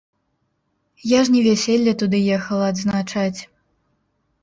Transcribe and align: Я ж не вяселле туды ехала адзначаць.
Я 1.09 1.19
ж 1.27 1.35
не 1.35 1.41
вяселле 1.49 1.93
туды 2.01 2.25
ехала 2.41 2.65
адзначаць. 2.77 3.41